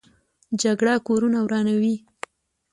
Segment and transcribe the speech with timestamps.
[0.61, 1.95] جګړه کورونه ورانوي